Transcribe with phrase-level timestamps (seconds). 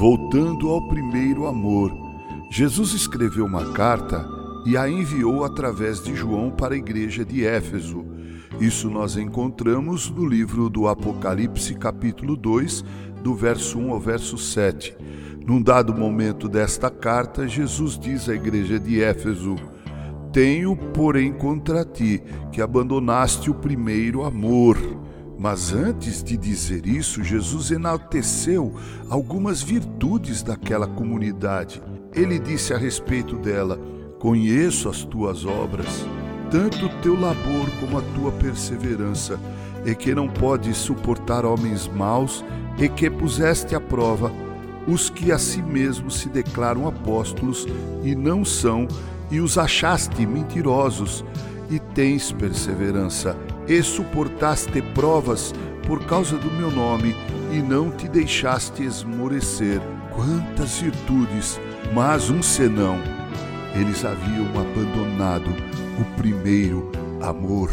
[0.00, 1.92] Voltando ao primeiro amor,
[2.50, 4.26] Jesus escreveu uma carta
[4.64, 8.06] e a enviou através de João para a igreja de Éfeso.
[8.58, 12.82] Isso nós encontramos no livro do Apocalipse, capítulo 2,
[13.22, 14.96] do verso 1 ao verso 7.
[15.46, 19.56] Num dado momento desta carta, Jesus diz à igreja de Éfeso:
[20.32, 24.78] Tenho, porém, contra ti que abandonaste o primeiro amor.
[25.42, 28.74] Mas antes de dizer isso, Jesus enalteceu
[29.08, 31.82] algumas virtudes daquela comunidade.
[32.12, 33.80] Ele disse a respeito dela:
[34.18, 36.06] Conheço as tuas obras,
[36.50, 39.40] tanto o teu labor como a tua perseverança,
[39.86, 42.44] e que não podes suportar homens maus,
[42.76, 44.30] e que puseste à prova
[44.86, 47.66] os que a si mesmos se declaram apóstolos
[48.02, 48.86] e não são,
[49.30, 51.24] e os achaste mentirosos,
[51.70, 53.34] e tens perseverança,
[53.70, 55.54] e suportaste provas
[55.86, 57.14] por causa do meu nome,
[57.52, 59.80] e não te deixaste esmorecer.
[60.12, 61.60] Quantas virtudes,
[61.94, 62.98] mas um senão
[63.74, 65.50] eles haviam abandonado
[66.00, 66.90] o primeiro
[67.22, 67.70] amor.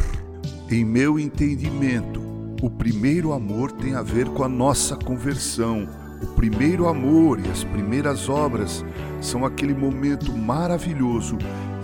[0.70, 2.22] Em meu entendimento,
[2.62, 5.88] o primeiro amor tem a ver com a nossa conversão.
[6.22, 8.86] O primeiro amor e as primeiras obras
[9.20, 11.38] são aquele momento maravilhoso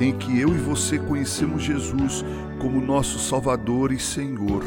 [0.03, 2.25] em que eu e você conhecemos Jesus
[2.59, 4.63] como nosso Salvador e Senhor.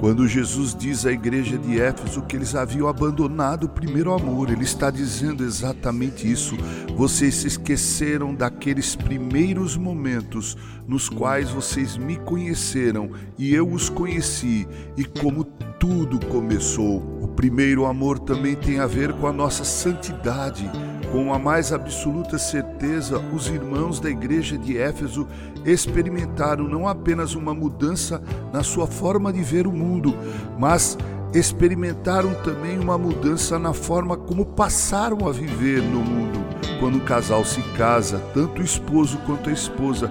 [0.00, 4.62] Quando Jesus diz à igreja de Éfeso que eles haviam abandonado o primeiro amor, ele
[4.62, 6.56] está dizendo exatamente isso.
[6.96, 14.68] Vocês se esqueceram daqueles primeiros momentos nos quais vocês me conheceram e eu os conheci,
[14.96, 16.98] e como tudo começou.
[17.20, 20.70] O primeiro amor também tem a ver com a nossa santidade.
[21.10, 25.26] Com a mais absoluta certeza, os irmãos da igreja de Éfeso
[25.64, 30.14] experimentaram não apenas uma mudança na sua forma de ver o mundo,
[30.58, 30.98] mas
[31.32, 36.38] experimentaram também uma mudança na forma como passaram a viver no mundo.
[36.78, 40.10] Quando um casal se casa, tanto o esposo quanto a esposa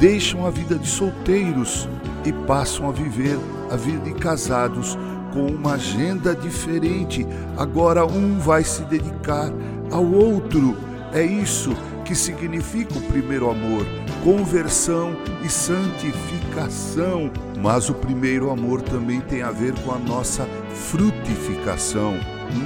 [0.00, 1.86] deixam a vida de solteiros
[2.24, 3.38] e passam a viver
[3.70, 4.96] a vida de casados
[5.32, 7.26] com uma agenda diferente.
[7.56, 9.52] Agora um vai se dedicar
[9.90, 10.76] ao outro.
[11.12, 13.86] É isso que significa o primeiro amor:
[14.22, 17.30] conversão e santificação.
[17.60, 22.14] Mas o primeiro amor também tem a ver com a nossa frutificação.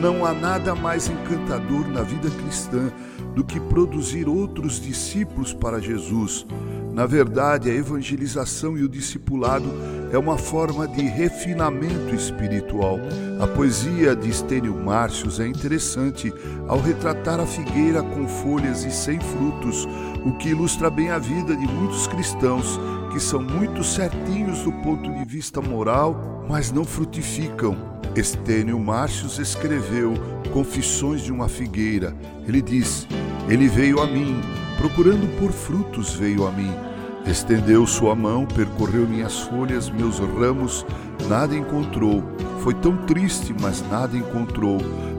[0.00, 2.90] Não há nada mais encantador na vida cristã
[3.34, 6.46] do que produzir outros discípulos para Jesus.
[6.92, 9.66] Na verdade, a evangelização e o discipulado
[10.12, 12.98] é uma forma de refinamento espiritual.
[13.40, 16.32] A poesia de Estênio Márcios é interessante
[16.68, 19.88] ao retratar a figueira com folhas e sem frutos,
[20.26, 22.78] o que ilustra bem a vida de muitos cristãos
[23.10, 27.76] que são muito certinhos do ponto de vista moral, mas não frutificam.
[28.14, 30.12] Estênio Márcios escreveu
[30.52, 32.14] Confissões de uma Figueira.
[32.46, 33.06] Ele diz:
[33.48, 34.42] Ele veio a mim
[34.82, 36.72] procurando por frutos veio a mim.
[37.24, 40.84] Estendeu sua mão, percorreu minhas folhas, meus ramos,
[41.28, 42.20] nada encontrou.
[42.64, 44.78] Foi tão triste, mas nada encontrou.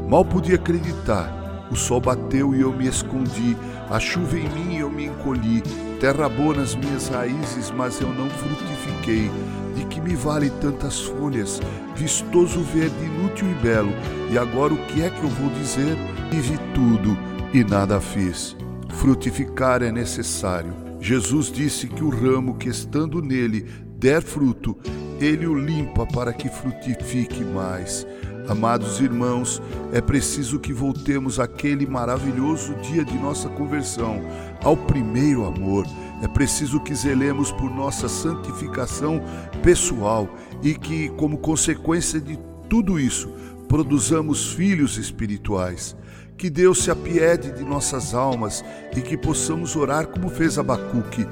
[0.10, 1.32] Mal podia acreditar.
[1.72, 3.56] O sol bateu e eu me escondi,
[3.90, 5.64] a chuva em mim e eu me encolhi.
[5.98, 9.32] Terra boa nas minhas raízes, mas eu não frutifiquei.
[9.78, 11.62] De que me vale tantas folhas?
[11.96, 13.94] Vistoso verde, inútil e belo.
[14.30, 15.96] E agora o que é que eu vou dizer?
[16.30, 17.18] Tive tudo
[17.54, 18.58] e nada fiz
[18.94, 20.74] frutificar é necessário.
[21.00, 23.68] Jesus disse que o ramo que estando nele
[23.98, 24.78] der fruto,
[25.20, 28.06] ele o limpa para que frutifique mais.
[28.48, 29.62] Amados irmãos,
[29.94, 34.22] é preciso que voltemos àquele maravilhoso dia de nossa conversão,
[34.62, 35.86] ao primeiro amor.
[36.22, 39.22] É preciso que zelemos por nossa santificação
[39.62, 40.28] pessoal
[40.62, 42.38] e que, como consequência de
[42.70, 43.30] tudo isso,
[43.74, 45.98] produzamos filhos espirituais.
[46.38, 48.64] Que Deus se apiede de nossas almas
[48.96, 51.26] e que possamos orar como fez Abacuque.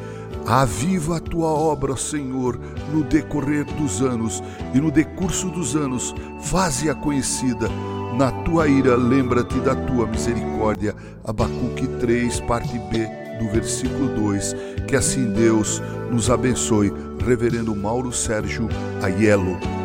[0.48, 2.60] Aviva a tua obra, Senhor,
[2.92, 4.42] no decorrer dos anos
[4.74, 7.70] e no decurso dos anos, faze-a conhecida.
[8.18, 10.96] Na tua ira, lembra-te da tua misericórdia.
[11.24, 14.56] Abacuque 3, parte B, do versículo 2.
[14.88, 15.80] Que assim Deus
[16.10, 16.92] nos abençoe.
[17.24, 18.68] Reverendo Mauro Sérgio
[19.00, 19.81] Aiello.